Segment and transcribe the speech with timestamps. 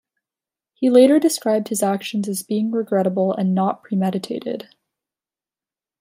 [0.73, 4.67] He later described his actions as being regrettable and not premeditated.